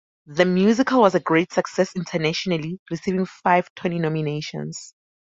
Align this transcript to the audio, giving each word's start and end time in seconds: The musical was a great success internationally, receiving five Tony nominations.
The 0.25 0.45
musical 0.45 1.01
was 1.01 1.13
a 1.13 1.19
great 1.19 1.53
success 1.53 1.95
internationally, 1.95 2.79
receiving 2.89 3.27
five 3.27 3.67
Tony 3.75 3.99
nominations. 3.99 4.95